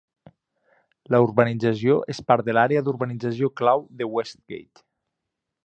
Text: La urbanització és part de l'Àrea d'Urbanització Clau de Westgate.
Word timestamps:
La 1.15 1.19
urbanització 1.25 1.97
és 2.13 2.21
part 2.31 2.47
de 2.47 2.55
l'Àrea 2.59 2.83
d'Urbanització 2.87 3.51
Clau 3.63 3.85
de 4.01 4.09
Westgate. 4.17 4.85